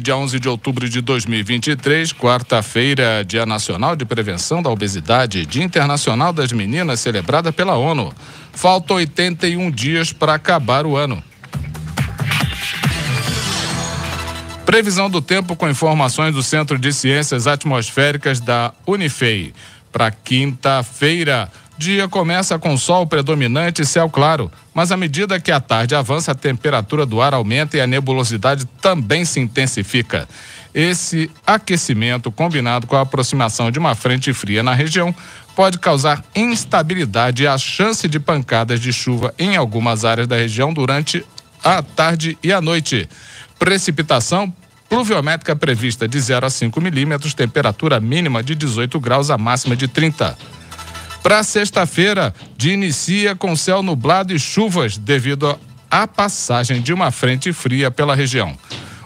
Dia 0.00 0.16
11 0.16 0.40
de 0.40 0.48
outubro 0.48 0.88
de 0.88 1.02
2023, 1.02 2.14
quarta-feira, 2.14 3.22
Dia 3.22 3.44
Nacional 3.44 3.94
de 3.94 4.06
Prevenção 4.06 4.62
da 4.62 4.70
Obesidade, 4.70 5.44
Dia 5.44 5.62
Internacional 5.62 6.32
das 6.32 6.50
Meninas, 6.50 6.98
celebrada 6.98 7.52
pela 7.52 7.76
ONU. 7.76 8.10
Faltam 8.54 8.96
81 8.96 9.70
dias 9.70 10.10
para 10.10 10.32
acabar 10.32 10.86
o 10.86 10.96
ano. 10.96 11.22
Previsão 14.64 15.10
do 15.10 15.20
tempo 15.20 15.54
com 15.54 15.68
informações 15.68 16.34
do 16.34 16.42
Centro 16.42 16.78
de 16.78 16.90
Ciências 16.90 17.46
Atmosféricas 17.46 18.40
da 18.40 18.72
Unifei. 18.86 19.52
Para 19.92 20.10
quinta-feira, 20.10 21.52
dia 21.82 22.06
começa 22.06 22.60
com 22.60 22.76
sol 22.76 23.08
predominante 23.08 23.82
e 23.82 23.84
céu 23.84 24.08
claro, 24.08 24.52
mas 24.72 24.92
à 24.92 24.96
medida 24.96 25.40
que 25.40 25.50
a 25.50 25.58
tarde 25.58 25.96
avança, 25.96 26.30
a 26.30 26.34
temperatura 26.34 27.04
do 27.04 27.20
ar 27.20 27.34
aumenta 27.34 27.76
e 27.76 27.80
a 27.80 27.86
nebulosidade 27.88 28.64
também 28.80 29.24
se 29.24 29.40
intensifica. 29.40 30.28
Esse 30.72 31.28
aquecimento, 31.44 32.30
combinado 32.30 32.86
com 32.86 32.94
a 32.94 33.00
aproximação 33.00 33.68
de 33.68 33.80
uma 33.80 33.96
frente 33.96 34.32
fria 34.32 34.62
na 34.62 34.72
região, 34.74 35.12
pode 35.56 35.80
causar 35.80 36.24
instabilidade 36.36 37.42
e 37.42 37.48
a 37.48 37.58
chance 37.58 38.06
de 38.06 38.20
pancadas 38.20 38.78
de 38.78 38.92
chuva 38.92 39.34
em 39.36 39.56
algumas 39.56 40.04
áreas 40.04 40.28
da 40.28 40.36
região 40.36 40.72
durante 40.72 41.24
a 41.64 41.82
tarde 41.82 42.38
e 42.44 42.52
a 42.52 42.60
noite. 42.60 43.08
Precipitação 43.58 44.54
pluviométrica 44.88 45.56
prevista 45.56 46.06
de 46.06 46.20
0 46.20 46.46
a 46.46 46.50
5 46.50 46.80
milímetros, 46.80 47.34
temperatura 47.34 47.98
mínima 47.98 48.40
de 48.40 48.54
18 48.54 49.00
graus, 49.00 49.30
a 49.30 49.36
máxima 49.36 49.74
de 49.74 49.88
30. 49.88 50.38
Para 51.22 51.44
sexta-feira, 51.44 52.34
de 52.56 52.72
inicia 52.72 53.36
com 53.36 53.54
céu 53.54 53.82
nublado 53.82 54.34
e 54.34 54.38
chuvas 54.38 54.98
devido 54.98 55.58
à 55.88 56.06
passagem 56.08 56.82
de 56.82 56.92
uma 56.92 57.12
frente 57.12 57.52
fria 57.52 57.90
pela 57.92 58.16
região, 58.16 58.56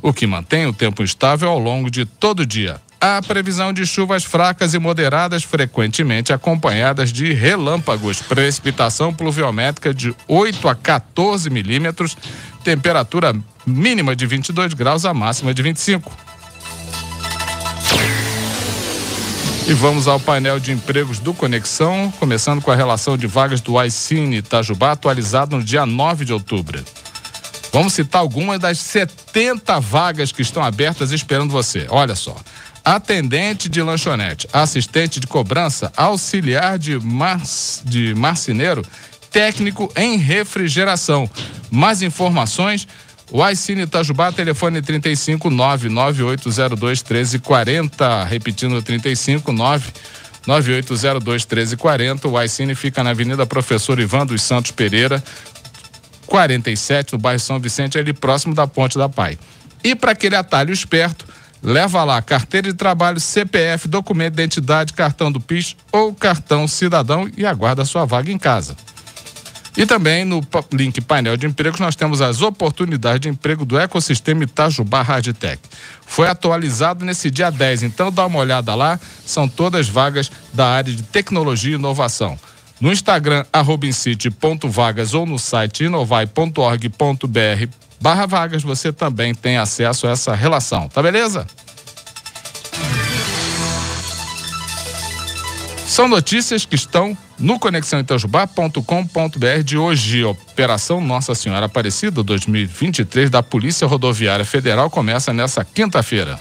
o 0.00 0.12
que 0.12 0.26
mantém 0.26 0.66
o 0.66 0.72
tempo 0.72 1.02
estável 1.02 1.48
ao 1.48 1.58
longo 1.58 1.90
de 1.90 2.06
todo 2.06 2.40
o 2.40 2.46
dia. 2.46 2.80
Há 3.00 3.20
previsão 3.20 3.72
de 3.72 3.84
chuvas 3.84 4.24
fracas 4.24 4.72
e 4.74 4.78
moderadas, 4.78 5.42
frequentemente 5.42 6.32
acompanhadas 6.32 7.12
de 7.12 7.34
relâmpagos. 7.34 8.22
Precipitação 8.22 9.12
pluviométrica 9.12 9.92
de 9.92 10.14
8 10.26 10.68
a 10.68 10.74
14 10.74 11.50
milímetros, 11.50 12.16
temperatura 12.62 13.34
mínima 13.66 14.16
de 14.16 14.24
22 14.24 14.72
graus, 14.72 15.04
a 15.04 15.12
máxima 15.12 15.52
de 15.52 15.62
25. 15.62 16.10
E 19.66 19.72
vamos 19.72 20.06
ao 20.06 20.20
painel 20.20 20.60
de 20.60 20.72
empregos 20.72 21.18
do 21.18 21.32
Conexão, 21.32 22.12
começando 22.20 22.60
com 22.60 22.70
a 22.70 22.76
relação 22.76 23.16
de 23.16 23.26
vagas 23.26 23.62
do 23.62 23.82
iCine 23.82 24.36
Itajubá, 24.36 24.92
atualizado 24.92 25.56
no 25.56 25.64
dia 25.64 25.86
9 25.86 26.26
de 26.26 26.34
outubro. 26.34 26.84
Vamos 27.72 27.94
citar 27.94 28.20
algumas 28.20 28.60
das 28.60 28.78
70 28.78 29.80
vagas 29.80 30.30
que 30.30 30.42
estão 30.42 30.62
abertas 30.62 31.12
esperando 31.12 31.50
você. 31.50 31.86
Olha 31.88 32.14
só. 32.14 32.36
Atendente 32.84 33.70
de 33.70 33.80
lanchonete, 33.80 34.46
assistente 34.52 35.18
de 35.18 35.26
cobrança, 35.26 35.90
auxiliar 35.96 36.78
de, 36.78 36.98
mar... 36.98 37.40
de 37.84 38.14
marceneiro, 38.14 38.84
técnico 39.30 39.90
em 39.96 40.18
refrigeração. 40.18 41.28
Mais 41.70 42.02
informações 42.02 42.86
o 43.30 43.42
Aicine 43.42 43.82
Itajubá, 43.82 44.30
telefone 44.30 44.82
3599802 44.82 47.02
1340. 47.02 48.24
Repetindo, 48.24 48.82
359 48.82 49.92
9802 50.46 51.46
1340. 51.46 52.28
O 52.28 52.36
Aicine 52.36 52.74
fica 52.74 53.02
na 53.02 53.10
Avenida 53.10 53.46
Professor 53.46 53.98
Ivan 53.98 54.26
dos 54.26 54.42
Santos 54.42 54.72
Pereira, 54.72 55.22
47, 56.26 57.14
no 57.14 57.18
bairro 57.18 57.40
São 57.40 57.58
Vicente, 57.58 57.98
ali 57.98 58.12
próximo 58.12 58.54
da 58.54 58.66
Ponte 58.66 58.98
da 58.98 59.08
Pai. 59.08 59.38
E 59.82 59.94
para 59.94 60.12
aquele 60.12 60.36
atalho 60.36 60.72
esperto, 60.72 61.26
leva 61.62 62.04
lá 62.04 62.20
carteira 62.20 62.70
de 62.70 62.74
trabalho, 62.74 63.18
CPF, 63.18 63.88
documento 63.88 64.34
de 64.34 64.42
identidade, 64.42 64.92
cartão 64.92 65.32
do 65.32 65.40
PIS 65.40 65.76
ou 65.90 66.14
cartão 66.14 66.68
cidadão 66.68 67.30
e 67.36 67.46
aguarda 67.46 67.84
sua 67.84 68.04
vaga 68.04 68.30
em 68.30 68.38
casa. 68.38 68.76
E 69.76 69.84
também 69.84 70.24
no 70.24 70.40
link 70.72 71.00
painel 71.00 71.36
de 71.36 71.46
empregos 71.46 71.80
nós 71.80 71.96
temos 71.96 72.20
as 72.20 72.42
oportunidades 72.42 73.20
de 73.20 73.28
emprego 73.28 73.64
do 73.64 73.78
ecossistema 73.78 74.44
Itajubá 74.44 75.02
Hardtech. 75.02 75.60
Foi 76.06 76.28
atualizado 76.28 77.04
nesse 77.04 77.30
dia 77.30 77.50
10, 77.50 77.82
então 77.82 78.12
dá 78.12 78.24
uma 78.26 78.38
olhada 78.38 78.74
lá, 78.74 79.00
são 79.26 79.48
todas 79.48 79.88
vagas 79.88 80.30
da 80.52 80.66
área 80.66 80.92
de 80.92 81.02
tecnologia 81.02 81.72
e 81.72 81.74
inovação. 81.74 82.38
No 82.80 82.92
Instagram, 82.92 83.44
arrobincity.vagas 83.52 85.14
ou 85.14 85.26
no 85.26 85.38
site 85.38 85.84
inovai.org.br 85.84 87.68
barra 88.00 88.26
vagas, 88.26 88.62
você 88.62 88.92
também 88.92 89.34
tem 89.34 89.56
acesso 89.56 90.06
a 90.06 90.10
essa 90.10 90.34
relação, 90.34 90.88
tá 90.88 91.02
beleza? 91.02 91.46
São 95.86 96.08
notícias 96.08 96.66
que 96.66 96.74
estão 96.74 97.16
no 97.38 97.58
conexãoitajubá.com.br 97.58 99.62
de 99.64 99.76
hoje. 99.76 100.24
Operação 100.24 101.00
Nossa 101.00 101.34
Senhora 101.34 101.66
Aparecida 101.66 102.22
2023 102.22 103.30
da 103.30 103.42
Polícia 103.42 103.86
Rodoviária 103.86 104.44
Federal 104.44 104.90
começa 104.90 105.32
nessa 105.32 105.64
quinta-feira. 105.64 106.40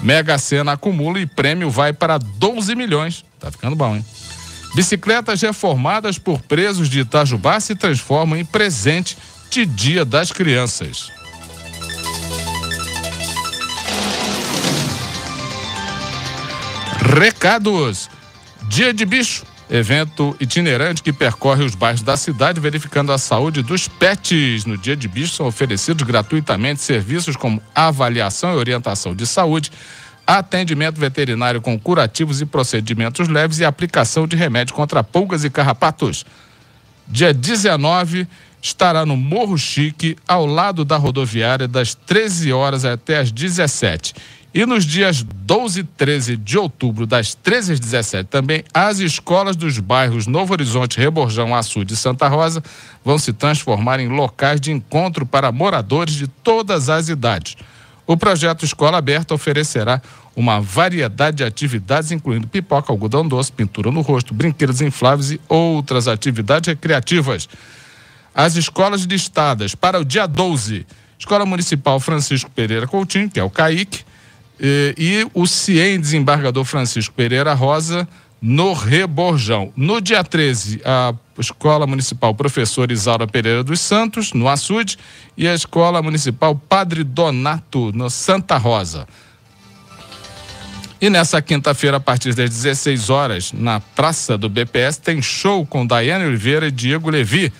Mega 0.00 0.38
Sena 0.38 0.72
acumula 0.72 1.20
e 1.20 1.26
prêmio 1.26 1.70
vai 1.70 1.92
para 1.92 2.18
12 2.18 2.74
milhões. 2.74 3.24
Tá 3.38 3.50
ficando 3.50 3.76
bom, 3.76 3.96
hein? 3.96 4.04
Bicicletas 4.74 5.42
reformadas 5.42 6.18
por 6.18 6.40
presos 6.40 6.88
de 6.88 7.00
Itajubá 7.00 7.58
se 7.58 7.74
transformam 7.74 8.38
em 8.38 8.44
presente 8.44 9.18
de 9.50 9.66
Dia 9.66 10.04
das 10.04 10.30
Crianças. 10.30 11.10
Recados. 17.18 18.08
Dia 18.68 18.94
de 18.94 19.04
Bicho, 19.04 19.44
evento 19.70 20.36
itinerante 20.40 21.02
que 21.02 21.12
percorre 21.12 21.64
os 21.64 21.76
bairros 21.76 22.02
da 22.02 22.16
cidade 22.16 22.58
verificando 22.58 23.12
a 23.12 23.18
saúde 23.18 23.62
dos 23.62 23.86
pets. 23.86 24.64
No 24.64 24.76
Dia 24.76 24.96
de 24.96 25.06
Bicho 25.06 25.34
são 25.34 25.46
oferecidos 25.46 26.04
gratuitamente 26.04 26.82
serviços 26.82 27.36
como 27.36 27.62
avaliação 27.72 28.52
e 28.52 28.56
orientação 28.56 29.14
de 29.14 29.24
saúde, 29.26 29.70
atendimento 30.26 30.98
veterinário 30.98 31.60
com 31.60 31.78
curativos 31.78 32.40
e 32.40 32.46
procedimentos 32.46 33.28
leves 33.28 33.60
e 33.60 33.64
aplicação 33.64 34.26
de 34.26 34.34
remédio 34.34 34.74
contra 34.74 35.04
pulgas 35.04 35.44
e 35.44 35.50
carrapatos. 35.50 36.26
Dia 37.06 37.32
19 37.32 38.26
estará 38.60 39.06
no 39.06 39.16
Morro 39.16 39.56
Chique, 39.56 40.16
ao 40.28 40.44
lado 40.44 40.84
da 40.84 40.96
rodoviária, 40.96 41.66
das 41.66 41.94
13 41.94 42.52
horas 42.52 42.84
até 42.84 43.18
as 43.18 43.30
17 43.30 44.14
e 44.52 44.66
nos 44.66 44.84
dias 44.84 45.22
12 45.22 45.80
e 45.80 45.84
13 45.84 46.36
de 46.36 46.58
outubro, 46.58 47.06
das 47.06 47.34
13 47.34 47.74
às 47.74 47.80
17, 47.80 48.28
também 48.28 48.64
as 48.74 48.98
escolas 48.98 49.54
dos 49.54 49.78
bairros 49.78 50.26
Novo 50.26 50.52
Horizonte, 50.52 50.98
Reborjão, 50.98 51.54
Açude 51.54 51.94
e 51.94 51.96
Santa 51.96 52.26
Rosa 52.26 52.62
vão 53.04 53.16
se 53.16 53.32
transformar 53.32 54.00
em 54.00 54.08
locais 54.08 54.60
de 54.60 54.72
encontro 54.72 55.24
para 55.24 55.52
moradores 55.52 56.14
de 56.14 56.26
todas 56.26 56.88
as 56.88 57.08
idades. 57.08 57.56
O 58.06 58.16
projeto 58.16 58.64
Escola 58.64 58.98
Aberta 58.98 59.34
oferecerá 59.34 60.02
uma 60.34 60.60
variedade 60.60 61.38
de 61.38 61.44
atividades, 61.44 62.10
incluindo 62.10 62.48
pipoca, 62.48 62.92
algodão 62.92 63.26
doce, 63.26 63.52
pintura 63.52 63.92
no 63.92 64.00
rosto, 64.00 64.34
brinquedos 64.34 64.80
infláveis 64.80 65.30
e 65.30 65.40
outras 65.48 66.08
atividades 66.08 66.66
recreativas. 66.66 67.48
As 68.34 68.56
escolas 68.56 69.02
listadas 69.02 69.76
para 69.76 70.00
o 70.00 70.04
dia 70.04 70.26
12, 70.26 70.86
Escola 71.18 71.46
Municipal 71.46 72.00
Francisco 72.00 72.50
Pereira 72.50 72.88
Coutinho, 72.88 73.30
que 73.30 73.38
é 73.38 73.44
o 73.44 73.50
CAIC, 73.50 74.04
e, 74.60 74.94
e 74.98 75.30
o 75.32 75.46
CIEM 75.46 75.98
desembargador 75.98 76.64
Francisco 76.64 77.14
Pereira 77.14 77.54
Rosa 77.54 78.06
no 78.40 78.72
Reborjão. 78.72 79.72
No 79.76 80.00
dia 80.00 80.24
13, 80.24 80.80
a 80.84 81.14
Escola 81.38 81.86
Municipal 81.86 82.34
Professor 82.34 82.90
Isaura 82.90 83.26
Pereira 83.26 83.62
dos 83.62 83.80
Santos, 83.80 84.32
no 84.32 84.48
Açude, 84.48 84.98
e 85.36 85.46
a 85.46 85.54
Escola 85.54 86.02
Municipal 86.02 86.54
Padre 86.54 87.04
Donato, 87.04 87.92
no 87.92 88.08
Santa 88.08 88.56
Rosa. 88.56 89.06
E 91.00 91.08
nessa 91.08 91.40
quinta-feira, 91.40 91.96
a 91.96 92.00
partir 92.00 92.34
das 92.34 92.50
16 92.50 93.08
horas, 93.08 93.52
na 93.52 93.80
Praça 93.80 94.36
do 94.36 94.50
BPS, 94.50 95.00
tem 95.00 95.22
show 95.22 95.64
com 95.64 95.86
Daiane 95.86 96.26
Oliveira 96.26 96.68
e 96.68 96.70
Diego 96.70 97.08
Levi 97.08 97.50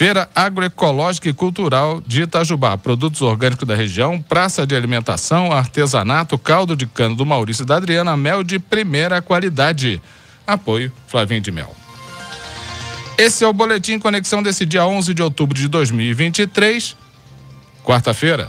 Feira 0.00 0.30
Agroecológica 0.34 1.28
e 1.28 1.32
Cultural 1.34 2.02
de 2.06 2.22
Itajubá. 2.22 2.78
Produtos 2.78 3.20
orgânicos 3.20 3.68
da 3.68 3.74
região, 3.74 4.18
praça 4.18 4.66
de 4.66 4.74
alimentação, 4.74 5.52
artesanato, 5.52 6.38
caldo 6.38 6.74
de 6.74 6.86
cano 6.86 7.14
do 7.14 7.26
Maurício 7.26 7.64
e 7.64 7.66
da 7.66 7.76
Adriana, 7.76 8.16
mel 8.16 8.42
de 8.42 8.58
primeira 8.58 9.20
qualidade. 9.20 10.00
Apoio 10.46 10.90
Flavinho 11.06 11.42
de 11.42 11.52
Mel. 11.52 11.76
Esse 13.18 13.44
é 13.44 13.46
o 13.46 13.52
Boletim 13.52 13.98
Conexão 13.98 14.42
desse 14.42 14.64
dia 14.64 14.86
11 14.86 15.12
de 15.12 15.22
outubro 15.22 15.54
de 15.54 15.68
2023, 15.68 16.96
quarta-feira. 17.84 18.48